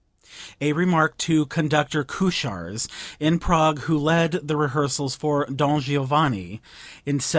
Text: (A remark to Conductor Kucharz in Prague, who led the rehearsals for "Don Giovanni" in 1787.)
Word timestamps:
(A 0.59 0.73
remark 0.73 1.15
to 1.19 1.45
Conductor 1.45 2.03
Kucharz 2.03 2.87
in 3.19 3.37
Prague, 3.37 3.81
who 3.81 3.99
led 3.99 4.31
the 4.41 4.57
rehearsals 4.57 5.15
for 5.15 5.45
"Don 5.45 5.79
Giovanni" 5.79 6.53
in 7.05 7.17
1787.) 7.21 7.21